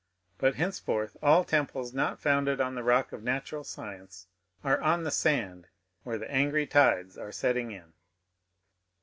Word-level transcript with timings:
But 0.39 0.55
henceforth 0.55 1.15
all 1.21 1.43
temples 1.43 1.93
not 1.93 2.19
founded 2.19 2.59
on 2.59 2.73
the 2.73 2.81
rock 2.81 3.11
of 3.11 3.21
natural 3.21 3.63
science 3.63 4.25
are 4.63 4.81
on 4.81 5.03
the 5.03 5.11
sand 5.11 5.67
where 6.01 6.17
the 6.17 6.31
angry 6.31 6.65
tides 6.65 7.19
are 7.19 7.31
setting 7.31 7.69
in. 7.69 7.93